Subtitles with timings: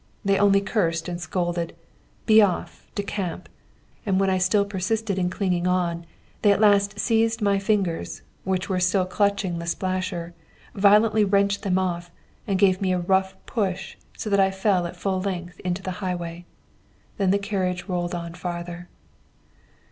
[0.25, 1.75] They only cursed and scolded:
[2.25, 2.87] 'Be off!
[2.95, 3.47] Decamp!'
[4.03, 6.07] And when I still persisted in clinging on,
[6.41, 10.33] they at last seized my fingers, which were still clutching the splasher,
[10.73, 12.09] violently wrenched them off,
[12.47, 15.91] and gave me a rough push so that I fell at full length into the
[16.01, 16.45] highway.
[17.17, 18.89] Then the carriage rolled on farther.